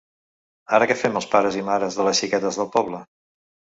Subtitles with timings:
[0.77, 3.03] Ara què fem els pares i mares de les xiquetes del poble?